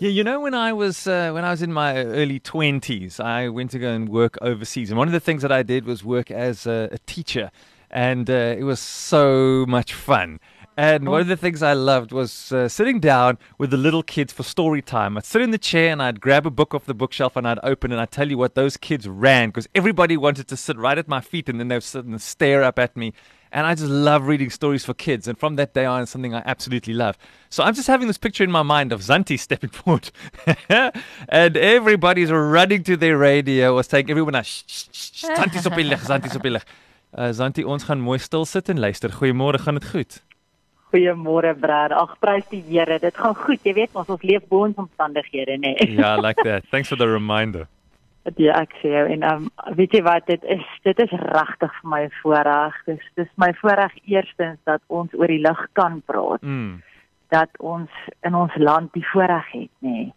Yeah, 0.00 0.08
you 0.08 0.24
know 0.24 0.40
when 0.40 0.54
I 0.54 0.72
was 0.72 1.06
uh, 1.06 1.30
when 1.32 1.44
I 1.44 1.50
was 1.50 1.60
in 1.60 1.70
my 1.70 2.06
early 2.06 2.40
twenties, 2.40 3.20
I 3.20 3.50
went 3.50 3.70
to 3.72 3.78
go 3.78 3.92
and 3.92 4.08
work 4.08 4.38
overseas, 4.40 4.88
and 4.88 4.96
one 4.96 5.08
of 5.08 5.12
the 5.12 5.20
things 5.20 5.42
that 5.42 5.52
I 5.52 5.62
did 5.62 5.84
was 5.84 6.02
work 6.02 6.30
as 6.30 6.66
a, 6.66 6.88
a 6.90 6.96
teacher, 7.04 7.50
and 7.90 8.30
uh, 8.30 8.56
it 8.56 8.64
was 8.64 8.80
so 8.80 9.66
much 9.68 9.92
fun. 9.92 10.40
And 10.78 11.08
one 11.08 11.20
of 11.20 11.26
the 11.26 11.36
things 11.36 11.60
I 11.60 11.72
loved 11.72 12.12
was 12.12 12.52
uh, 12.52 12.68
sitting 12.68 13.00
down 13.00 13.38
with 13.58 13.70
the 13.70 13.76
little 13.76 14.04
kids 14.04 14.32
for 14.32 14.44
story 14.44 14.80
time. 14.80 15.18
I'd 15.18 15.24
sit 15.24 15.42
in 15.42 15.50
the 15.50 15.58
chair 15.58 15.90
and 15.90 16.00
I'd 16.00 16.20
grab 16.20 16.46
a 16.46 16.52
book 16.52 16.72
off 16.72 16.84
the 16.84 16.94
bookshelf 16.94 17.34
and 17.34 17.48
I'd 17.48 17.58
open 17.64 17.90
and 17.90 18.00
I'd 18.00 18.12
tell 18.12 18.30
you 18.30 18.38
what 18.38 18.54
those 18.54 18.76
kids 18.76 19.08
ran 19.08 19.48
because 19.48 19.68
everybody 19.74 20.16
wanted 20.16 20.46
to 20.46 20.56
sit 20.56 20.78
right 20.78 20.96
at 20.96 21.08
my 21.08 21.20
feet 21.20 21.48
and 21.48 21.58
then 21.58 21.66
they'd 21.66 21.82
sit 21.82 22.04
and 22.04 22.22
stare 22.22 22.62
up 22.62 22.78
at 22.78 22.96
me. 22.96 23.12
And 23.50 23.66
I 23.66 23.74
just 23.74 23.90
love 23.90 24.28
reading 24.28 24.50
stories 24.50 24.84
for 24.84 24.94
kids. 24.94 25.26
And 25.26 25.36
from 25.36 25.56
that 25.56 25.74
day 25.74 25.84
on, 25.84 26.02
it's 26.02 26.12
something 26.12 26.32
I 26.32 26.44
absolutely 26.46 26.94
love. 26.94 27.18
So 27.50 27.64
I'm 27.64 27.74
just 27.74 27.88
having 27.88 28.06
this 28.06 28.16
picture 28.16 28.44
in 28.44 28.52
my 28.52 28.62
mind 28.62 28.92
of 28.92 29.00
Zanti 29.00 29.36
stepping 29.48 29.70
forward. 29.70 30.12
and 30.68 31.56
everybody's 31.56 32.30
running 32.30 32.84
to 32.84 32.96
their 32.96 33.18
radio 33.18 33.74
was 33.74 33.88
saying, 33.88 34.08
everyone, 34.08 34.40
shh, 34.44 34.62
shh, 34.68 34.84
shh, 34.92 35.24
Zanti's 35.24 35.66
op 35.66 35.74
die 35.74 35.82
lig, 35.82 36.06
Zanti's 36.06 36.36
op 36.36 36.42
die 36.44 36.52
lig. 36.52 36.64
Uh, 37.18 37.32
Zanti, 37.32 37.64
ons 37.64 37.82
gaan 37.82 37.98
mooi 37.98 38.20
stil 38.22 38.46
sit 38.46 38.68
en 38.68 38.78
luister. 38.78 39.10
Goeiemôre, 39.10 39.58
gaan 39.58 39.74
dit 39.74 39.90
goed? 39.90 40.22
Goeiemôre 40.88 41.54
Brad. 41.60 41.92
Ag 41.92 42.14
prys 42.22 42.46
die 42.48 42.62
Here. 42.64 42.98
Dit 42.98 43.16
gaan 43.16 43.34
goed. 43.36 43.60
Jy 43.64 43.74
weet 43.76 43.96
ons 43.98 44.08
ons 44.08 44.22
leef 44.24 44.44
bo 44.48 44.64
ons 44.68 44.78
omstandighede, 44.80 45.58
nê. 45.60 45.74
Nee. 45.76 45.96
Ja, 45.98 46.16
I 46.16 46.20
like 46.20 46.42
that. 46.44 46.64
Thanks 46.70 46.88
for 46.88 46.96
the 46.96 47.08
reminder. 47.08 47.68
Ja, 48.36 48.58
ek 48.60 48.74
sê 48.82 48.90
jou 48.92 49.06
en 49.08 49.22
um, 49.24 49.46
weet 49.78 49.94
jy 49.96 50.02
wat 50.04 50.26
dit 50.28 50.42
is? 50.52 50.64
Dit 50.84 50.98
is 51.00 51.12
regtig 51.32 51.72
vir 51.80 51.90
my 51.92 52.02
voorreg. 52.20 52.76
Dis 52.88 53.04
dis 53.16 53.30
my 53.40 53.48
voorreg 53.60 53.94
eerstens 54.04 54.60
dat 54.68 54.82
ons 54.88 55.12
oor 55.16 55.32
die 55.32 55.40
lig 55.40 55.62
kan 55.78 56.02
praat. 56.08 56.44
Mm. 56.44 56.80
Dat 57.32 57.52
ons 57.60 57.88
in 58.26 58.36
ons 58.36 58.54
land 58.60 58.92
die 58.96 59.04
voorreg 59.12 59.48
het, 59.54 59.72
nê. 59.84 59.96
Nee. 59.96 60.14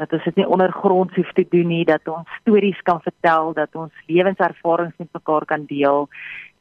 Dat 0.00 0.14
ons 0.16 0.24
dit 0.26 0.40
nie 0.40 0.48
ondergronds 0.48 1.14
hoef 1.14 1.30
te 1.36 1.44
doen 1.52 1.68
nie, 1.70 1.84
dat 1.86 2.08
ons 2.10 2.38
stories 2.40 2.78
kan 2.82 2.98
vertel, 3.04 3.52
dat 3.54 3.76
ons 3.78 4.06
lewenservarings 4.10 4.96
met 4.98 5.10
mekaar 5.14 5.46
kan 5.46 5.66
deel, 5.68 6.08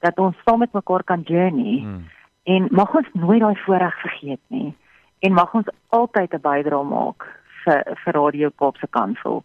dat 0.06 0.20
ons 0.22 0.38
saam 0.46 0.62
met 0.62 0.74
mekaar 0.78 1.06
kan 1.08 1.26
journey. 1.26 1.80
Mm. 1.82 2.04
En 2.44 2.68
mag 2.72 2.96
ons 2.96 3.08
nooit 3.14 3.40
daai 3.40 3.56
voorreg 3.66 4.00
vergeet 4.02 4.42
nie. 4.48 4.74
En 5.20 5.34
mag 5.34 5.54
ons 5.54 5.68
altyd 5.90 6.34
'n 6.34 6.42
bydrae 6.42 6.84
maak 6.84 7.28
vir 7.64 7.84
vir 8.04 8.14
Radio 8.14 8.50
Kaapse 8.50 8.88
Kansel 8.90 9.44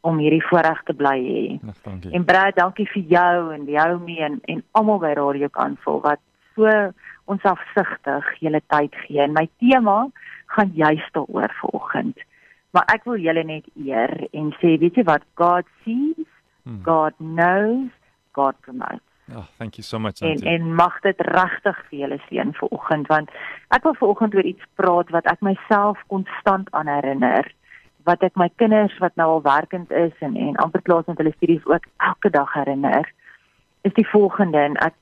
om 0.00 0.18
hierdie 0.18 0.46
voorreg 0.46 0.82
te 0.82 0.94
bly 0.94 1.18
hê. 1.22 1.68
Ag, 1.68 1.82
dankie. 1.82 2.12
En 2.12 2.24
Brad, 2.24 2.56
dankie 2.56 2.88
vir 2.88 3.02
jou 3.02 3.54
en 3.54 3.64
jou 3.64 4.00
mee 4.00 4.22
en, 4.22 4.40
en 4.44 4.62
almal 4.70 4.98
by 4.98 5.12
Radio 5.12 5.48
Kansel 5.48 6.00
wat 6.00 6.18
so 6.54 6.92
ons 7.24 7.42
afsigtig 7.42 8.40
julle 8.40 8.60
tyd 8.66 8.94
gee. 8.94 9.20
En 9.20 9.32
my 9.32 9.48
tema 9.58 10.08
gaan 10.46 10.70
juist 10.74 11.12
daaroor 11.12 11.54
vanoggend. 11.60 12.18
Maar 12.70 12.84
ek 12.86 13.04
wil 13.04 13.16
julle 13.16 13.44
net 13.44 13.64
eer 13.76 14.26
en 14.32 14.52
sê, 14.58 14.78
weet 14.78 14.94
jy 14.94 15.04
wat 15.04 15.22
God 15.34 15.64
sees, 15.84 16.26
Hmm. 16.64 16.82
God 16.82 17.14
knows, 17.18 17.90
God 18.32 18.54
promotes 18.60 19.11
Oh, 19.30 19.46
thank 19.56 19.76
you 19.76 19.82
so 19.84 19.98
much, 19.98 20.20
en 20.20 20.38
Zanti. 20.38 20.46
en 20.54 20.74
mag 20.74 21.00
dit 21.00 21.20
regtig 21.20 21.76
vir 21.88 21.98
julle 21.98 22.18
seën 22.28 22.52
vanoggend 22.58 23.06
want 23.06 23.30
ek 23.70 23.82
wil 23.86 23.94
vanoggend 23.94 24.34
oor 24.34 24.44
iets 24.44 24.64
praat 24.74 25.10
wat 25.14 25.26
ek 25.30 25.40
myself 25.40 25.98
konstant 26.10 26.68
aan 26.74 26.86
herinner 26.90 27.46
wat 28.04 28.22
ek 28.26 28.34
my 28.36 28.48
kinders 28.58 28.98
wat 28.98 29.14
nou 29.16 29.28
al 29.36 29.42
werkend 29.42 29.90
is 29.92 30.12
en 30.20 30.36
en 30.36 30.56
amper 30.56 30.82
klaar 30.82 31.04
met 31.06 31.18
hulle 31.22 31.32
studies 31.36 31.64
ook 31.70 31.86
elke 32.02 32.30
dag 32.30 32.52
herinner 32.52 33.12
is 33.86 33.94
die 33.94 34.06
volgende 34.10 34.58
en 34.58 34.76
ek 34.76 34.94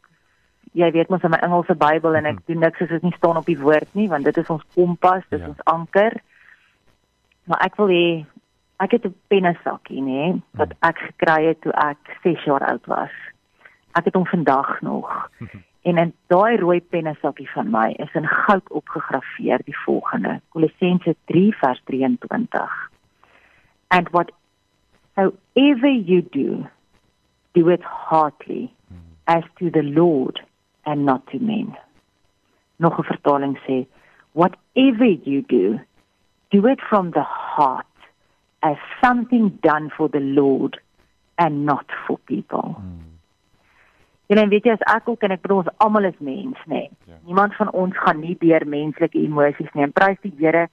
jy 0.77 0.91
weet 0.93 1.09
mos 1.11 1.23
in 1.25 1.31
my 1.31 1.41
Engelse 1.43 1.75
Bybel 1.75 2.15
en 2.15 2.27
ek 2.27 2.35
Mhm. 2.35 2.43
doen 2.47 2.59
niks 2.61 2.81
as 2.81 2.89
dit 2.89 3.03
nie 3.03 3.17
staan 3.17 3.37
op 3.41 3.47
die 3.47 3.59
woord 3.59 3.89
nie 3.95 4.09
want 4.09 4.25
dit 4.25 4.37
is 4.37 4.51
ons 4.51 4.63
kompas 4.75 5.25
dit 5.31 5.41
is 5.41 5.47
Ja. 5.47 5.49
ons 5.49 5.65
anker 5.65 6.13
maar 7.49 7.59
ek 7.65 7.77
wil 7.77 7.89
hê 7.89 8.27
ek 8.81 8.91
het 8.93 9.05
'n 9.07 9.15
pennesakkie 9.29 10.03
nê 10.03 10.41
wat 10.55 10.69
Mhm. 10.69 10.79
ek 10.89 10.99
gekry 10.99 11.47
het 11.49 11.61
toe 11.63 11.73
ek 11.73 11.99
6 12.23 12.45
jaar 12.45 12.63
oud 12.71 12.87
was 12.87 13.11
ek 13.93 14.05
het 14.05 14.15
hom 14.15 14.27
vandag 14.27 14.81
nog 14.81 15.11
En 15.83 15.97
in 15.97 16.13
daai 16.27 16.57
rooi 16.57 16.81
pennesakkie 16.81 17.49
van 17.51 17.71
my 17.71 17.95
is 17.97 18.13
in 18.15 18.27
goud 18.27 18.71
opgegraveer 18.71 19.63
die 19.65 19.79
volgende: 19.79 20.41
Kolossense 20.49 21.17
3 21.25 21.57
vers 21.57 21.81
23. 21.85 22.91
And 23.89 24.09
what 24.09 24.31
however 25.15 25.89
you 25.89 26.23
do, 26.31 26.67
do 27.53 27.69
it 27.69 27.83
heartily 27.83 28.71
as 29.25 29.43
to 29.59 29.71
the 29.71 29.83
Lord 29.83 30.43
and 30.83 31.05
not 31.05 31.27
to 31.31 31.39
men. 31.39 31.79
Nog 32.77 32.99
'n 32.99 33.05
vertaling 33.05 33.59
sê: 33.67 33.87
Whatever 34.33 35.09
you 35.25 35.43
do, 35.47 35.81
do 36.49 36.67
it 36.67 36.81
from 36.81 37.11
the 37.11 37.25
heart 37.25 37.87
as 38.59 38.77
something 39.01 39.59
done 39.61 39.91
for 39.91 40.11
the 40.11 40.21
Lord 40.21 40.81
and 41.35 41.65
not 41.65 41.87
for 42.07 42.19
people. 42.19 42.77
Mm. 42.79 43.10
En 44.31 44.39
dan 44.39 44.49
weet 44.49 44.69
jy 44.69 44.77
as 44.77 44.87
ek 44.95 45.09
ook 45.11 45.25
en 45.27 45.35
ek 45.35 45.43
bedoel 45.43 45.65
ons 45.65 45.73
almal 45.83 46.07
is 46.07 46.19
mens, 46.23 46.59
nê. 46.71 46.85
Nee. 46.87 46.91
Ja. 47.11 47.17
Niemand 47.27 47.57
van 47.59 47.71
ons 47.75 47.97
gaan 47.99 48.21
nie 48.23 48.37
deur 48.39 48.63
menslike 48.63 49.19
emosies 49.19 49.73
nie. 49.75 49.83
En 49.89 49.95
prys 49.97 50.21
die 50.23 50.35
Here 50.39 50.69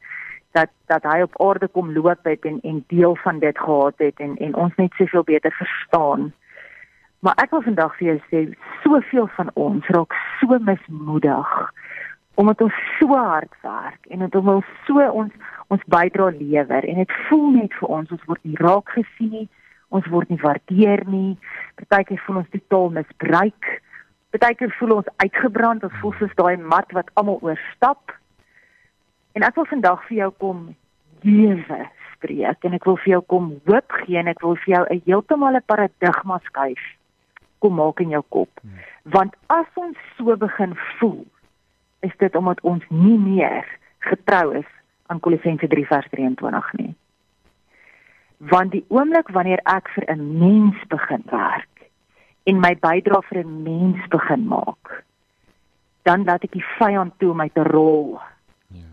dat 0.54 0.70
dat 0.92 1.06
hy 1.10 1.24
op 1.26 1.40
aarde 1.42 1.68
kom 1.68 1.90
loop 1.96 2.30
het 2.30 2.46
en 2.46 2.60
en 2.62 2.84
deel 2.94 3.18
van 3.24 3.40
dit 3.42 3.58
gehad 3.58 3.98
het 3.98 4.22
en 4.22 4.38
en 4.38 4.56
ons 4.56 4.76
net 4.78 4.94
soveel 5.02 5.26
beter 5.26 5.54
verstaan. 5.58 6.30
Maar 7.26 7.42
ek 7.42 7.52
wil 7.56 7.66
vandag 7.66 7.98
vir 7.98 8.08
jou 8.08 8.18
sê 8.30 8.44
soveel 8.86 9.28
van 9.40 9.50
ons 9.54 9.90
raak 9.98 10.14
so 10.40 10.62
mismoedig 10.70 11.58
omdat 12.38 12.62
ons 12.62 12.74
so 13.00 13.18
hard 13.18 13.54
werk 13.62 14.06
en 14.14 14.20
dit 14.20 14.36
om 14.36 14.50
ons 14.60 14.74
so 14.86 15.06
ons 15.22 15.54
ons 15.74 15.88
bydra 15.94 16.30
lewer 16.38 16.86
en 16.86 17.00
dit 17.02 17.16
voel 17.30 17.48
net 17.56 17.78
vir 17.80 17.94
ons 18.00 18.12
ons 18.14 18.28
word 18.30 18.44
nie 18.46 18.60
raak 18.62 18.94
gesien 18.98 19.32
nie 19.34 19.48
ons 19.90 20.08
word 20.12 20.30
nie 20.30 20.42
waardeer 20.42 21.04
nie. 21.08 21.38
Partykeer 21.76 22.22
voel 22.26 22.42
ons 22.44 22.50
totaal 22.54 22.90
misbruik. 23.00 23.70
Partykeer 24.36 24.74
voel 24.80 24.98
ons 25.00 25.12
uitgebrand. 25.24 25.84
Ons 25.84 26.00
voel 26.02 26.16
soos 26.20 26.36
daai 26.40 26.58
mat 26.58 26.92
wat 26.98 27.12
almal 27.14 27.40
oorstap. 27.42 28.16
En 29.38 29.46
ek 29.46 29.56
wil 29.56 29.70
vandag 29.70 30.04
vir 30.10 30.18
jou 30.18 30.32
kom 30.42 30.68
lewe 31.22 31.80
spreek 32.18 32.66
en 32.66 32.74
ek 32.78 32.86
wil 32.90 32.98
vir 33.04 33.12
jou 33.16 33.24
kom 33.34 33.50
hoop 33.70 33.98
gee 34.04 34.18
en 34.20 34.30
ek 34.32 34.42
wil 34.42 34.56
vir 34.64 34.74
jou 34.74 34.84
'n 34.90 35.02
heeltemal 35.06 35.56
'n 35.56 35.70
paradigma 35.72 36.40
skuif 36.46 36.84
kom 37.60 37.76
maak 37.76 38.00
in 38.00 38.10
jou 38.10 38.24
kop. 38.30 38.50
Want 39.04 39.36
as 39.48 39.66
ons 39.76 39.98
so 40.18 40.36
begin 40.36 40.78
voel 41.00 41.26
is 42.02 42.14
dit 42.18 42.36
omdat 42.36 42.62
ons 42.62 42.84
nie 42.90 43.18
meer 43.18 43.66
getrou 44.00 44.54
is 44.58 44.70
aan 45.08 45.20
Kolossense 45.20 45.68
3 45.68 45.86
vers 45.86 46.08
23 46.10 46.74
nie. 46.74 46.96
Want 48.38 48.72
die 48.72 48.86
oomblik 48.88 49.30
wanneer 49.34 49.62
ek 49.66 49.90
vir 49.90 50.06
'n 50.14 50.38
mens 50.40 50.78
begin 50.88 51.24
werk 51.32 51.90
en 52.44 52.60
my 52.60 52.76
bydrae 52.76 53.22
vir 53.30 53.44
'n 53.44 53.64
mens 53.64 54.08
begin 54.08 54.48
maak, 54.48 55.04
dan 56.04 56.24
laat 56.24 56.44
ek 56.44 56.52
die 56.52 56.66
vyand 56.78 57.14
toe 57.20 57.32
om 57.32 57.38
my 57.38 57.50
te 57.50 57.64
rol. 57.64 58.20
Ja. 58.68 58.86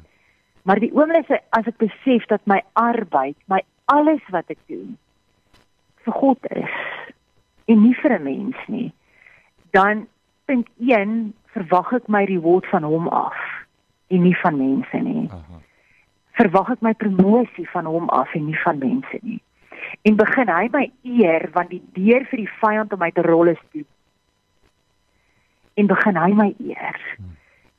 Maar 0.62 0.78
die 0.78 0.92
oomblik 0.92 1.30
as 1.50 1.66
ek 1.66 1.76
besef 1.76 2.26
dat 2.26 2.46
my 2.46 2.62
arbeid, 2.72 3.36
my 3.46 3.60
alles 3.84 4.22
wat 4.30 4.50
ek 4.50 4.58
doen 4.66 4.98
vir 6.04 6.12
God 6.12 6.38
is 6.50 6.74
en 7.64 7.82
nie 7.82 7.94
vir 7.94 8.18
'n 8.18 8.22
mens 8.22 8.56
nie, 8.66 8.92
dan 9.70 10.06
punt 10.44 10.68
1 10.78 11.34
verwag 11.54 11.92
ek 11.92 12.08
my 12.08 12.24
reward 12.24 12.66
van 12.66 12.82
hom 12.82 13.08
af 13.08 13.36
en 14.06 14.22
nie 14.22 14.36
van 14.42 14.56
mense 14.56 14.96
nie. 14.96 15.28
Aha. 15.30 15.60
Verwag 16.38 16.70
ek 16.74 16.82
my 16.82 16.92
promosie 16.98 17.66
van 17.72 17.86
hom 17.86 18.08
af 18.10 18.32
en 18.34 18.46
nie 18.46 18.58
van 18.64 18.78
mense 18.78 19.18
nie. 19.22 19.40
En 20.02 20.16
begin 20.16 20.50
hy 20.50 20.68
my 20.72 20.84
eer 21.02 21.48
want 21.54 21.70
die 21.70 21.82
deur 21.94 22.26
vir 22.30 22.42
die 22.42 22.50
vyand 22.60 22.92
om 22.92 23.02
my 23.02 23.10
te 23.14 23.22
rol 23.22 23.52
is 23.52 23.62
toe. 23.72 23.84
En 25.78 25.90
begin 25.90 26.18
hy 26.18 26.30
my 26.34 26.50
eer. 26.58 27.00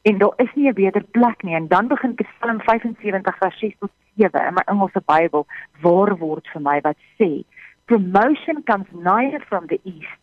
En 0.06 0.18
daar 0.22 0.34
is 0.44 0.54
nie 0.56 0.69
'n 0.69 0.74
beter 0.74 1.04
plek 1.18 1.44
nie 1.44 1.56
en 1.56 1.68
dan 1.68 1.88
begin 1.88 2.16
Psalm 2.16 2.62
75 2.62 3.38
vers 3.38 3.60
6 3.60 3.75
tot 3.80 3.92
7 4.18 4.48
in 4.48 4.54
my 4.54 4.63
Engelse 4.66 5.01
Bybel 5.06 5.46
waar 5.81 6.18
word 6.18 6.48
vir 6.54 6.62
my 6.62 6.80
wat 6.81 6.98
sê 7.19 7.44
promotion 7.86 8.63
comes 8.63 8.88
neither 8.92 9.42
from 9.50 9.68
the 9.68 9.80
east 9.84 10.22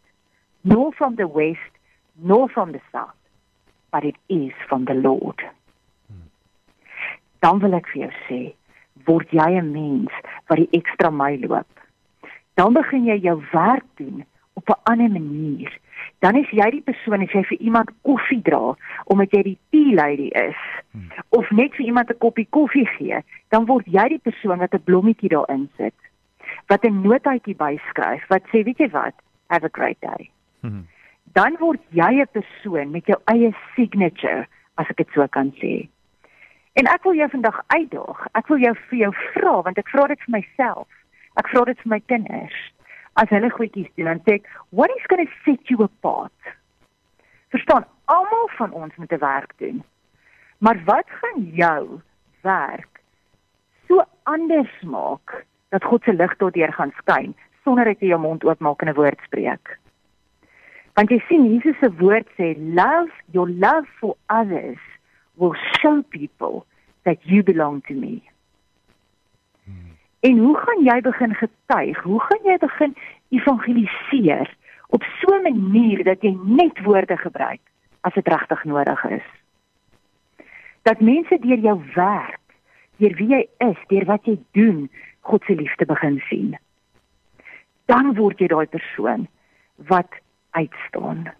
nor 0.61 0.93
from 0.93 1.17
the 1.17 1.29
west 1.29 1.73
nor 2.15 2.49
from 2.49 2.73
the 2.73 2.81
south 2.93 3.19
but 3.91 4.05
it 4.05 4.17
is 4.29 4.53
from 4.69 4.85
the 4.85 4.95
Lord. 4.95 5.43
Dan 7.43 7.61
wil 7.63 7.75
ek 7.79 7.89
vir 7.93 8.05
jou 8.07 8.13
sê, 8.29 8.41
word 9.07 9.31
jy 9.35 9.49
'n 9.59 9.73
mens 9.73 10.13
wat 10.49 10.59
die 10.59 10.79
ekstra 10.79 11.11
myl 11.11 11.41
loop. 11.49 11.73
Dan 12.55 12.73
begin 12.73 13.05
jy 13.05 13.19
jou 13.19 13.43
werk 13.53 13.89
doen 13.97 14.25
op 14.55 14.69
'n 14.69 14.83
ander 14.93 15.11
manier. 15.11 15.73
Dan 16.21 16.37
is 16.37 16.51
jy 16.51 16.71
die 16.71 16.87
persoon 16.91 17.23
as 17.23 17.33
jy 17.33 17.43
vir 17.43 17.59
iemand 17.59 17.91
koffie 18.03 18.43
dra 18.43 18.77
omdat 19.07 19.31
jy 19.33 19.43
die 19.43 19.59
tea 19.71 19.95
lady 19.95 20.29
is 20.29 20.59
of 21.29 21.51
net 21.51 21.75
vir 21.75 21.87
iemand 21.87 22.11
'n 22.11 22.19
koppie 22.19 22.47
koffie 22.51 22.87
gee, 22.87 23.19
dan 23.49 23.67
word 23.67 23.87
jy 23.87 24.09
die 24.09 24.23
persoon 24.23 24.59
wat 24.59 24.75
'n 24.75 24.85
blommetjie 24.85 25.29
daarin 25.29 25.69
sit. 25.77 25.95
wat 26.67 26.85
'n 26.85 27.01
notaatjie 27.03 27.57
byskryf 27.57 28.27
wat 28.29 28.43
sê 28.51 28.63
weet 28.65 28.79
jy 28.79 28.91
wat 28.91 29.15
have 29.47 29.65
a 29.65 29.73
great 29.73 30.01
day. 30.01 30.31
Hmm. 30.61 30.87
Dan 31.33 31.57
word 31.59 31.81
jy 31.91 32.13
'n 32.21 32.29
persoon 32.33 32.91
met 32.91 33.07
jou 33.07 33.19
eie 33.25 33.55
signature 33.77 34.47
as 34.75 34.87
ek 34.89 34.97
dit 34.97 35.09
so 35.15 35.27
kan 35.27 35.53
sê. 35.61 35.89
En 36.73 36.89
ek 36.89 37.03
wil 37.03 37.15
jou 37.15 37.29
vandag 37.31 37.61
uitdaag. 37.67 38.21
Ek 38.33 38.47
wil 38.49 38.63
jou 38.63 38.73
vir 38.89 38.99
jou 38.99 39.11
vra 39.35 39.57
want 39.67 39.79
ek 39.81 39.91
vra 39.93 40.07
dit 40.13 40.23
vir 40.25 40.35
myself. 40.39 40.89
Ek 41.41 41.49
vra 41.53 41.65
dit 41.69 41.83
vir 41.85 41.93
my 41.93 42.01
kinders. 42.09 42.61
As 43.21 43.29
hulle 43.29 43.51
goedjies 43.53 43.91
doen, 43.97 44.09
dan 44.09 44.23
sê 44.25 44.39
ek, 44.41 44.49
"What 44.71 44.91
is 44.97 45.07
going 45.09 45.27
to 45.27 45.33
set 45.45 45.69
you 45.69 45.83
apart?" 45.85 46.57
Verstaan, 47.53 47.85
almal 48.07 48.49
van 48.57 48.73
ons 48.73 48.97
moet 48.97 49.13
'n 49.13 49.19
werk 49.19 49.53
doen. 49.59 49.85
Maar 50.59 50.79
wat 50.85 51.09
gaan 51.21 51.45
jou 51.53 52.01
werk 52.41 53.01
so 53.89 54.03
anders 54.23 54.81
maak 54.81 55.45
dat 55.69 55.85
God 55.85 56.03
se 56.03 56.13
lig 56.13 56.37
daardeur 56.37 56.73
gaan 56.73 56.93
skyn 56.97 57.35
sonder 57.65 57.85
dat 57.85 58.01
jy 58.01 58.07
jou 58.07 58.21
mond 58.21 58.45
oopmaak 58.45 58.83
en 58.83 58.89
'n 58.89 58.95
woord 58.95 59.21
spreek? 59.25 59.79
Want 60.95 61.11
jy 61.11 61.19
sien 61.29 61.53
Jesus 61.53 61.79
se 61.79 61.91
woord 61.97 62.29
sê, 62.39 62.57
"Love 62.57 63.13
your 63.31 63.51
love 63.51 63.87
for 64.01 64.17
others 64.27 64.81
will 65.35 65.55
show 65.55 66.03
people 66.03 66.65
that 67.03 67.19
you 67.23 67.43
belong 67.43 67.83
to 67.87 67.95
me." 67.95 68.23
Hmm. 69.65 69.97
En 70.21 70.39
hoe 70.39 70.57
gaan 70.57 70.85
jy 70.85 71.01
begin 71.01 71.35
getuig? 71.35 72.03
Hoe 72.03 72.21
gaan 72.21 72.45
jy 72.45 72.57
begin 72.59 72.97
evangeliseer 73.29 74.57
op 74.89 75.03
so 75.03 75.37
'n 75.37 75.43
manier 75.43 76.05
dat 76.05 76.23
jy 76.23 76.37
net 76.45 76.83
woorde 76.83 77.17
gebruik 77.17 77.61
as 78.01 78.15
dit 78.15 78.29
regtig 78.29 78.65
nodig 78.65 79.05
is? 79.05 79.29
Dat 80.83 81.01
mense 81.01 81.39
deur 81.39 81.59
jou 81.59 81.81
werk, 81.95 82.41
deur 82.97 83.15
wie 83.15 83.29
jy 83.29 83.49
is, 83.59 83.79
deur 83.87 84.05
wat 84.05 84.25
jy 84.25 84.39
doen, 84.51 84.91
God 85.21 85.45
se 85.45 85.55
liefde 85.55 85.87
begin 85.87 86.23
sien. 86.29 86.59
Dan 87.85 88.15
word 88.15 88.39
jy 88.39 88.47
daai 88.47 88.67
persoon 88.67 89.29
wat 89.77 90.11
uitstaan. 90.51 91.33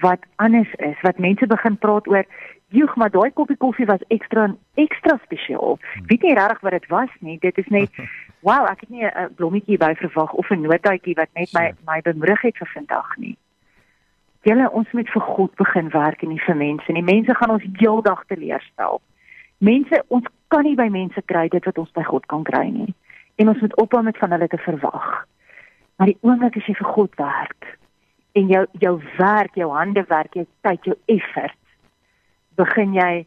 Wat 0.00 0.20
anders 0.36 0.72
is, 0.76 1.00
wat 1.02 1.18
mense 1.18 1.46
begin 1.46 1.78
praat 1.78 2.08
oor, 2.08 2.24
"Joeg, 2.68 2.96
maar 2.96 3.10
daai 3.10 3.30
koppie 3.30 3.56
koffie 3.56 3.86
was 3.86 4.04
ekstra 4.08 4.54
ekstra 4.74 5.18
spesiaal." 5.24 5.78
Hmm. 5.78 6.06
Weet 6.06 6.22
nie 6.22 6.34
regtig 6.34 6.60
wat 6.60 6.72
dit 6.72 6.86
was 6.86 7.10
nie. 7.20 7.38
Dit 7.38 7.58
is 7.58 7.68
net, 7.68 7.90
"Wow, 8.46 8.68
ek 8.70 8.80
het 8.80 8.88
nie 8.88 9.04
'n 9.04 9.34
blommetjie 9.34 9.78
by 9.78 9.94
verwag 9.94 10.32
of 10.32 10.50
'n 10.50 10.60
notaatjie 10.60 11.14
wat 11.14 11.28
net 11.34 11.52
my 11.52 11.72
my 11.86 12.00
bemoedig 12.00 12.40
het 12.42 12.56
vir 12.56 12.70
vandag 12.74 13.16
nie." 13.16 13.36
Julle 14.42 14.70
ons 14.70 14.90
moet 14.92 15.08
vir 15.10 15.22
God 15.22 15.54
begin 15.54 15.88
werk 15.88 16.22
en 16.22 16.28
nie 16.28 16.42
vir 16.46 16.56
mense 16.56 16.92
nie. 16.92 17.02
Mense 17.02 17.34
gaan 17.34 17.50
ons 17.50 17.64
heeldag 17.78 18.24
teleurstel. 18.26 19.00
Mense, 19.58 20.02
ons 20.08 20.24
kan 20.48 20.62
nie 20.62 20.76
by 20.78 20.86
mense 20.88 21.22
kry 21.26 21.48
dit 21.48 21.64
wat 21.64 21.78
ons 21.78 21.90
by 21.96 22.04
God 22.06 22.26
kan 22.26 22.44
kry 22.46 22.68
nie. 22.70 22.94
En 23.42 23.48
ons 23.48 23.60
moet 23.60 23.74
ophou 23.82 24.02
met 24.02 24.18
van 24.18 24.30
hulle 24.30 24.48
te 24.48 24.60
verwag. 24.62 25.26
Maar 25.98 26.12
die 26.12 26.18
oomblik 26.20 26.56
as 26.56 26.66
jy 26.70 26.76
vir 26.78 26.90
God 26.94 27.18
werk, 27.18 27.66
en 28.32 28.48
jou 28.48 28.66
jou 28.72 28.94
werk, 29.16 29.54
jou 29.54 29.70
hande 29.72 30.04
werk, 30.08 30.34
jou 30.34 30.46
tyd, 30.60 30.84
jou 30.84 30.96
effort 31.06 31.56
begin 32.58 32.94
jy 32.94 33.26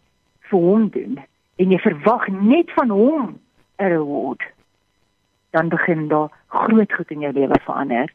vir 0.50 0.60
hom 0.60 0.90
doen 0.90 1.20
en 1.62 1.72
jy 1.72 1.80
verwag 1.80 2.28
net 2.28 2.72
van 2.78 2.90
hom 2.90 3.40
'n 3.80 3.92
reward 3.94 4.44
dan 5.52 5.70
begin 5.70 6.08
daar 6.08 6.32
groot 6.48 6.94
goed 6.94 7.12
in 7.12 7.20
jou 7.20 7.34
lewe 7.34 7.60
verander. 7.64 8.12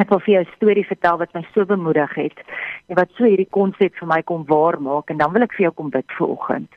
Ek 0.00 0.08
wil 0.08 0.20
vir 0.20 0.34
jou 0.34 0.44
'n 0.44 0.54
storie 0.56 0.86
vertel 0.86 1.18
wat 1.18 1.34
my 1.34 1.44
so 1.54 1.64
bemoedig 1.64 2.14
het 2.14 2.38
en 2.86 2.96
wat 2.96 3.10
so 3.12 3.24
hierdie 3.24 3.50
konsep 3.50 3.94
vir 3.94 4.08
my 4.08 4.22
kom 4.22 4.44
waar 4.46 4.80
maak 4.80 5.10
en 5.10 5.16
dan 5.16 5.32
wil 5.32 5.42
ek 5.42 5.52
vir 5.52 5.64
jou 5.66 5.72
kom 5.72 5.90
bid 5.90 6.12
vir 6.18 6.26
oggend. 6.26 6.72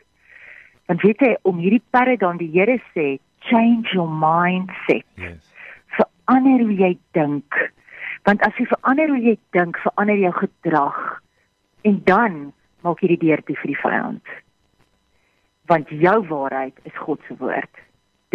Want 0.87 1.01
weet 1.01 1.19
jy 1.19 1.37
om 1.41 1.57
hierdie 1.57 1.83
paradigm 1.89 2.37
die 2.37 2.51
Here 2.51 2.79
sê 2.93 3.19
change 3.39 3.93
your 3.93 4.09
mindset. 4.09 5.05
Yes. 5.15 5.53
Verander 5.87 6.59
hoe 6.59 6.75
jy 6.75 6.97
dink 7.11 7.72
want 8.23 8.41
as 8.47 8.55
jy 8.59 8.65
verander 8.71 9.11
hoe 9.11 9.21
jy 9.21 9.37
dink, 9.55 9.79
verander 9.83 10.19
jou 10.19 10.33
gedrag 10.37 10.99
en 11.83 11.99
dan 12.07 12.37
maak 12.83 13.01
jy 13.03 13.13
die 13.13 13.23
deur 13.27 13.43
toe 13.47 13.55
vir 13.61 13.71
die 13.73 13.81
vyand. 13.81 14.35
Want 15.71 15.91
jou 16.03 16.17
waarheid 16.27 16.79
is 16.87 16.95
God 17.05 17.23
se 17.27 17.37
woord. 17.39 17.83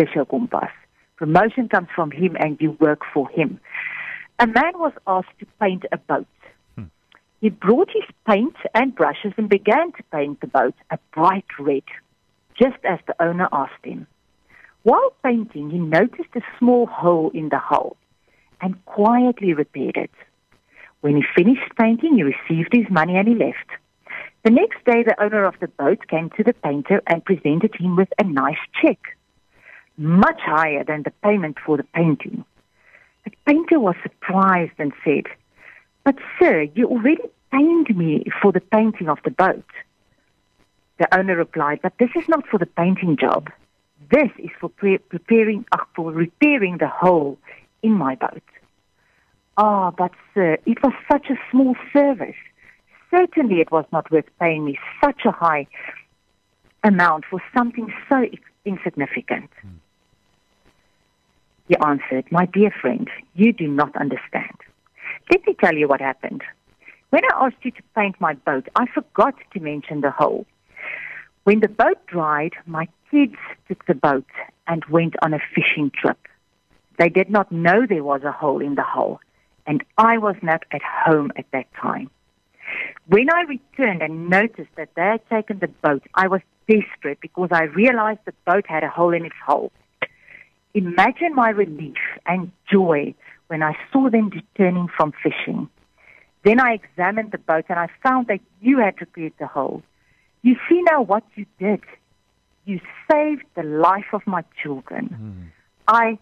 Dis 0.00 0.12
jou 0.16 0.24
kompas. 0.28 0.72
Promotion 1.20 1.68
comes 1.68 1.90
from 1.94 2.10
him 2.10 2.36
and 2.40 2.60
you 2.60 2.76
work 2.80 3.04
for 3.12 3.28
him. 3.34 3.58
A 4.38 4.46
man 4.46 4.78
was 4.78 4.92
asked 5.06 5.36
to 5.40 5.46
paint 5.60 5.84
a 5.90 5.98
boat. 5.98 6.28
Hmm. 6.76 6.92
He 7.40 7.50
brought 7.50 7.90
his 7.90 8.08
paint 8.24 8.56
and 8.72 8.94
brushes 8.94 9.32
and 9.36 9.48
began 9.48 9.92
to 9.92 10.02
paint 10.12 10.40
the 10.40 10.46
boat 10.46 10.74
a 10.90 10.98
bright 11.12 11.58
red, 11.58 11.82
just 12.54 12.78
as 12.84 13.00
the 13.06 13.20
owner 13.20 13.48
asked 13.52 13.84
him. 13.84 14.06
While 14.84 15.12
painting, 15.24 15.70
he 15.70 15.78
noticed 15.78 16.36
a 16.36 16.40
small 16.58 16.86
hole 16.86 17.30
in 17.34 17.48
the 17.50 17.58
hull. 17.58 17.96
And 18.60 18.84
quietly 18.84 19.54
repaired 19.54 19.96
it. 19.96 20.10
When 21.00 21.16
he 21.16 21.24
finished 21.36 21.76
painting, 21.78 22.14
he 22.14 22.22
received 22.22 22.72
his 22.72 22.90
money 22.90 23.16
and 23.16 23.28
he 23.28 23.34
left. 23.34 23.70
The 24.44 24.50
next 24.50 24.84
day, 24.84 25.02
the 25.02 25.20
owner 25.22 25.44
of 25.44 25.54
the 25.60 25.68
boat 25.68 26.06
came 26.08 26.30
to 26.30 26.44
the 26.44 26.54
painter 26.54 27.02
and 27.06 27.24
presented 27.24 27.74
him 27.74 27.96
with 27.96 28.08
a 28.18 28.24
nice 28.24 28.58
check, 28.80 28.98
much 29.96 30.40
higher 30.40 30.84
than 30.84 31.02
the 31.02 31.12
payment 31.22 31.58
for 31.64 31.76
the 31.76 31.84
painting. 31.84 32.44
The 33.24 33.32
painter 33.46 33.78
was 33.78 33.96
surprised 34.02 34.72
and 34.78 34.92
said, 35.04 35.24
But, 36.04 36.16
sir, 36.38 36.62
you 36.74 36.86
already 36.86 37.24
paid 37.52 37.96
me 37.96 38.24
for 38.40 38.52
the 38.52 38.60
painting 38.60 39.08
of 39.08 39.18
the 39.24 39.30
boat. 39.30 39.64
The 40.98 41.16
owner 41.16 41.36
replied, 41.36 41.80
But 41.82 41.94
this 41.98 42.10
is 42.16 42.28
not 42.28 42.46
for 42.46 42.58
the 42.58 42.66
painting 42.66 43.16
job. 43.16 43.50
This 44.10 44.30
is 44.38 44.50
for 44.60 44.68
pre- 44.68 44.98
preparing, 44.98 45.64
uh, 45.72 45.84
for 45.94 46.10
repairing 46.10 46.78
the 46.78 46.88
hole 46.88 47.38
in 47.82 47.92
my 47.92 48.14
boat. 48.14 48.42
Ah, 49.56 49.88
oh, 49.88 49.94
but 49.96 50.12
sir, 50.34 50.58
it 50.66 50.82
was 50.82 50.92
such 51.10 51.30
a 51.30 51.36
small 51.50 51.74
service. 51.92 52.36
Certainly 53.10 53.60
it 53.60 53.72
was 53.72 53.84
not 53.92 54.10
worth 54.10 54.26
paying 54.40 54.64
me 54.64 54.78
such 55.02 55.22
a 55.24 55.32
high 55.32 55.66
amount 56.84 57.24
for 57.24 57.40
something 57.56 57.92
so 58.08 58.26
insignificant. 58.64 59.50
Hmm. 59.62 59.68
He 61.68 61.76
answered, 61.84 62.30
My 62.30 62.46
dear 62.46 62.70
friend, 62.70 63.10
you 63.34 63.52
do 63.52 63.66
not 63.66 63.96
understand. 63.96 64.56
Let 65.30 65.46
me 65.46 65.54
tell 65.54 65.74
you 65.74 65.88
what 65.88 66.00
happened. 66.00 66.42
When 67.10 67.22
I 67.24 67.46
asked 67.46 67.62
you 67.62 67.70
to 67.72 67.82
paint 67.94 68.16
my 68.20 68.34
boat, 68.34 68.68
I 68.76 68.86
forgot 68.86 69.34
to 69.52 69.60
mention 69.60 70.00
the 70.02 70.10
hole. 70.10 70.46
When 71.44 71.60
the 71.60 71.68
boat 71.68 72.06
dried, 72.06 72.52
my 72.66 72.88
kids 73.10 73.36
took 73.66 73.86
the 73.86 73.94
boat 73.94 74.26
and 74.66 74.84
went 74.86 75.14
on 75.22 75.32
a 75.32 75.40
fishing 75.54 75.90
trip. 75.90 76.18
They 76.98 77.08
did 77.08 77.30
not 77.30 77.50
know 77.52 77.86
there 77.86 78.04
was 78.04 78.22
a 78.24 78.32
hole 78.32 78.60
in 78.60 78.74
the 78.74 78.82
hull, 78.82 79.20
and 79.66 79.84
I 79.96 80.18
was 80.18 80.36
not 80.42 80.64
at 80.72 80.82
home 80.82 81.32
at 81.36 81.46
that 81.52 81.72
time. 81.74 82.10
When 83.06 83.30
I 83.30 83.42
returned 83.42 84.02
and 84.02 84.28
noticed 84.28 84.74
that 84.76 84.90
they 84.94 85.02
had 85.02 85.28
taken 85.30 85.60
the 85.60 85.68
boat, 85.68 86.02
I 86.14 86.28
was 86.28 86.40
desperate 86.68 87.20
because 87.20 87.48
I 87.52 87.64
realized 87.64 88.20
the 88.24 88.34
boat 88.44 88.66
had 88.66 88.84
a 88.84 88.88
hole 88.88 89.14
in 89.14 89.24
its 89.24 89.34
hull. 89.46 89.72
Imagine 90.74 91.34
my 91.34 91.50
relief 91.50 91.96
and 92.26 92.52
joy 92.70 93.14
when 93.46 93.62
I 93.62 93.74
saw 93.90 94.10
them 94.10 94.28
returning 94.28 94.88
from 94.94 95.12
fishing. 95.22 95.68
Then 96.44 96.60
I 96.60 96.74
examined 96.74 97.32
the 97.32 97.38
boat 97.38 97.64
and 97.68 97.78
I 97.78 97.88
found 98.02 98.26
that 98.26 98.40
you 98.60 98.78
had 98.78 99.00
repaired 99.00 99.32
the 99.38 99.46
hole. 99.46 99.82
You 100.42 100.56
see 100.68 100.82
now 100.82 101.02
what 101.02 101.24
you 101.34 101.46
did. 101.58 101.80
You 102.64 102.80
saved 103.10 103.44
the 103.54 103.62
life 103.62 104.12
of 104.12 104.26
my 104.26 104.44
children. 104.62 105.08
Mm. 105.08 105.52
I 105.88 106.18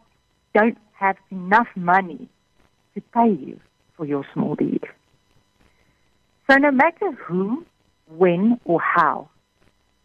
don't 0.56 0.78
have 0.94 1.16
enough 1.30 1.68
money 1.76 2.28
to 2.94 3.00
pay 3.12 3.28
you 3.28 3.60
for 3.94 4.06
your 4.06 4.24
small 4.32 4.54
deed. 4.54 4.84
So 6.48 6.56
no 6.56 6.70
matter 6.70 7.12
who, 7.12 7.66
when, 8.08 8.58
or 8.64 8.80
how, 8.80 9.28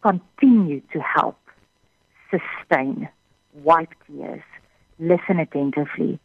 continue 0.02 0.82
to 0.92 1.00
help, 1.00 1.38
sustain, 2.30 3.08
wipe 3.64 3.94
tears, 4.08 4.44
listen 5.00 5.40
attentively, 5.40 6.20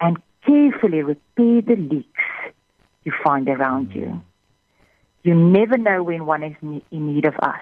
and 0.00 0.16
carefully 0.44 1.02
repair 1.02 1.62
the 1.62 1.76
leaks 1.76 2.54
you 3.04 3.12
find 3.22 3.48
around 3.48 3.94
you. 3.94 4.20
You 5.22 5.34
never 5.34 5.76
know 5.76 6.02
when 6.02 6.26
one 6.26 6.42
is 6.42 6.56
in 6.62 6.82
need 6.90 7.24
of 7.24 7.34
us, 7.40 7.60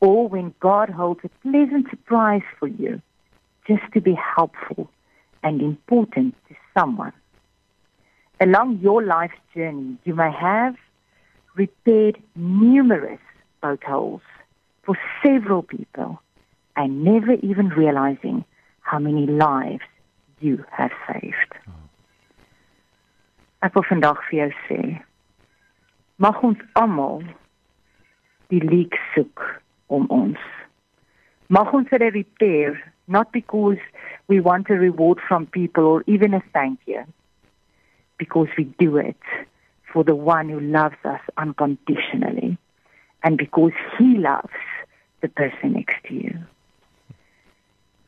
or 0.00 0.28
when 0.28 0.54
God 0.60 0.88
holds 0.88 1.20
a 1.24 1.28
pleasant 1.42 1.90
surprise 1.90 2.46
for 2.58 2.68
you, 2.68 3.02
just 3.66 3.82
to 3.92 4.00
be 4.00 4.14
helpful 4.14 4.88
and 5.42 5.60
important 5.60 6.34
to 6.48 6.54
someone. 6.74 7.12
Along 8.40 8.78
your 8.80 9.02
life's 9.02 9.34
journey, 9.54 9.96
you 10.04 10.14
may 10.14 10.32
have 10.32 10.76
repaired 11.54 12.22
numerous 12.36 13.20
boat 13.60 13.82
holes 13.84 14.22
for 14.82 14.96
several 15.22 15.62
people 15.62 16.20
and 16.76 17.04
never 17.04 17.34
even 17.34 17.68
realizing 17.68 18.44
how 18.80 18.98
many 18.98 19.26
lives 19.26 19.84
you 20.40 20.64
have 20.70 20.90
saved. 21.06 21.52
Ek 23.60 23.74
wil 23.76 23.84
vandag 23.84 24.22
vir 24.30 24.38
jou 24.38 24.52
sê, 24.64 24.80
mag 26.16 26.38
ons 26.46 26.60
almal 26.80 27.20
die 28.48 28.62
leek 28.64 28.96
soek 29.12 29.42
om 29.92 30.06
ons. 30.08 30.40
Mag 31.52 31.68
ons 31.76 31.90
dit 31.92 32.06
repair 32.14 32.78
not 33.10 33.32
because 33.32 33.78
we 34.28 34.40
want 34.40 34.70
a 34.70 34.74
reward 34.74 35.18
from 35.26 35.46
people 35.46 35.84
or 35.84 36.04
even 36.06 36.32
a 36.32 36.42
thank 36.54 36.78
you 36.86 37.02
because 38.16 38.48
we 38.56 38.64
do 38.78 38.96
it 38.96 39.18
for 39.92 40.04
the 40.04 40.14
one 40.14 40.48
who 40.48 40.60
loves 40.60 41.02
us 41.04 41.20
unconditionally 41.36 42.56
and 43.24 43.36
because 43.36 43.72
he 43.98 44.16
loves 44.16 44.62
the 45.20 45.28
person 45.28 45.72
next 45.72 45.96
to 46.06 46.14
you. 46.14 46.38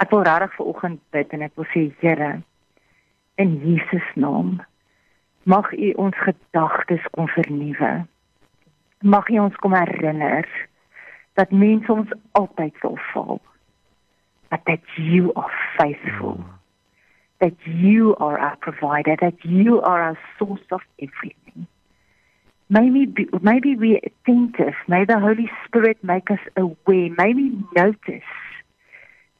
Ek 0.02 0.11
wil 0.11 0.25
regtig 0.26 0.54
ver 0.56 0.66
oggend 0.71 0.99
bid 1.14 1.35
en 1.35 1.44
ek 1.47 1.59
wil 1.59 1.68
sê 1.75 1.85
Here 2.00 2.32
in 3.42 3.52
Jesus 3.62 4.06
naam 4.18 4.56
mag 5.52 5.68
U 5.75 5.90
ons 6.06 6.18
gedagtes 6.26 7.04
kom 7.14 7.28
vernuwe. 7.35 7.92
Mag 9.02 9.30
U 9.30 9.38
ons 9.44 9.59
kom 9.62 9.75
herinner 9.76 10.49
dat 11.38 11.54
mense 11.54 11.90
ons 11.92 12.11
altyd 12.38 12.78
sal 12.82 12.99
val. 13.12 13.40
But 14.52 14.64
that 14.66 14.82
you 14.99 15.32
are 15.35 15.50
faithful. 15.80 16.35
Mm. 16.35 16.44
That 17.40 17.54
you 17.66 18.14
are 18.16 18.38
our 18.38 18.56
provider, 18.56 19.16
that 19.18 19.42
you 19.47 19.80
are 19.80 20.02
our 20.02 20.18
source 20.38 20.61
of 20.71 20.82
everything. 21.00 21.66
Maybe 22.68 23.28
maybe 23.40 23.76
we 23.76 23.97
attentive, 23.97 24.75
may 24.87 25.06
the 25.06 25.18
Holy 25.18 25.50
Spirit 25.64 26.04
make 26.04 26.30
us 26.30 26.38
aware, 26.54 27.09
maybe 27.16 27.64
notice 27.75 28.32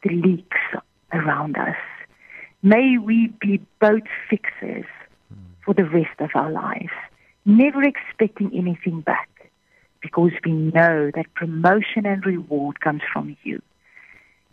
the 0.03 0.15
leaks 0.15 0.63
around 1.13 1.59
us. 1.59 1.77
May 2.63 2.97
we 2.97 3.35
be 3.39 3.61
boat 3.81 4.07
fixers 4.31 4.87
for 5.63 5.75
the 5.75 5.85
rest 5.85 6.19
of 6.21 6.31
our 6.35 6.51
lives, 6.51 6.97
never 7.45 7.83
expecting 7.83 8.51
anything 8.55 9.03
back 9.03 9.29
because 10.01 10.33
we 10.43 10.53
know 10.53 11.11
that 11.15 11.35
promotion 11.35 12.07
and 12.07 12.25
reward 12.25 12.81
comes 12.81 13.03
from 13.13 13.37
you. 13.43 13.61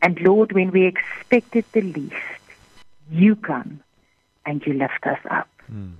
And 0.01 0.19
Lord, 0.21 0.51
when 0.53 0.71
we 0.71 0.85
expected 0.85 1.65
the 1.73 1.81
least, 1.81 2.15
you 3.11 3.35
come 3.35 3.81
and 4.45 4.61
you 4.65 4.73
lift 4.73 5.05
us 5.05 5.19
up. 5.29 5.49
Mm. 5.71 5.93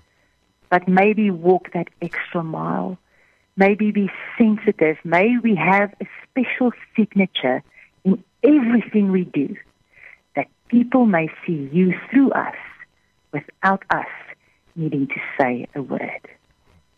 But 0.70 0.88
maybe 0.88 1.32
walk 1.32 1.74
that 1.74 1.90
extra 2.02 2.44
mile. 2.44 2.98
Maybe 3.58 3.92
be 3.92 4.10
sensitive. 4.38 4.98
May 5.04 5.38
we 5.44 5.56
have 5.56 5.94
a 6.02 6.08
special 6.24 6.72
signature 6.96 7.64
in 8.06 8.24
everything 8.44 9.12
we 9.12 9.26
do 9.26 9.56
that 10.36 10.48
people 10.70 11.06
may 11.06 11.30
see 11.46 11.70
you 11.74 11.94
through 12.10 12.32
us 12.32 12.56
without 13.34 13.84
us 13.90 14.08
needing 14.76 15.08
to 15.08 15.20
say 15.38 15.68
a 15.76 15.82
word. 15.82 16.28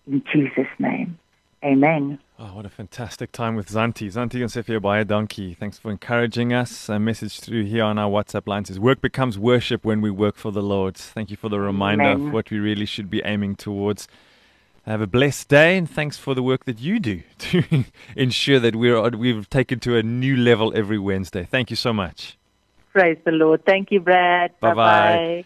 In 0.05 0.23
Jesus' 0.31 0.67
name, 0.77 1.17
amen. 1.63 2.19
Oh, 2.43 2.55
what 2.55 2.65
a 2.65 2.69
fantastic 2.69 3.31
time 3.31 3.55
with 3.55 3.69
Zanti. 3.69 4.07
Zanti 4.07 4.41
and 4.41 4.49
Sefia 4.49 4.81
Baye 4.81 5.03
Donkey. 5.03 5.53
Thanks 5.53 5.77
for 5.77 5.91
encouraging 5.91 6.53
us. 6.53 6.89
A 6.89 6.97
message 6.97 7.39
through 7.39 7.65
here 7.65 7.83
on 7.83 7.99
our 7.99 8.09
WhatsApp 8.09 8.47
line 8.47 8.65
says, 8.65 8.79
Work 8.79 8.99
becomes 8.99 9.37
worship 9.37 9.85
when 9.85 10.01
we 10.01 10.09
work 10.09 10.37
for 10.37 10.51
the 10.51 10.63
Lord. 10.63 10.97
Thank 10.97 11.29
you 11.29 11.37
for 11.37 11.49
the 11.49 11.59
reminder 11.59 12.05
Amen. 12.05 12.29
of 12.29 12.33
what 12.33 12.49
we 12.49 12.57
really 12.57 12.87
should 12.87 13.11
be 13.11 13.21
aiming 13.23 13.57
towards. 13.57 14.07
Have 14.87 15.01
a 15.01 15.05
blessed 15.05 15.49
day 15.49 15.77
and 15.77 15.87
thanks 15.87 16.17
for 16.17 16.33
the 16.33 16.41
work 16.41 16.65
that 16.65 16.79
you 16.79 16.99
do 16.99 17.21
to 17.37 17.83
ensure 18.15 18.59
that 18.59 18.75
we're, 18.75 19.07
we've 19.09 19.47
taken 19.47 19.79
to 19.81 19.97
a 19.97 20.01
new 20.01 20.35
level 20.35 20.73
every 20.75 20.97
Wednesday. 20.97 21.43
Thank 21.43 21.69
you 21.69 21.75
so 21.75 21.93
much. 21.93 22.39
Praise 22.91 23.19
the 23.23 23.33
Lord. 23.33 23.63
Thank 23.67 23.91
you, 23.91 23.99
Brad. 23.99 24.59
Bye 24.59 24.73
bye. 24.73 25.45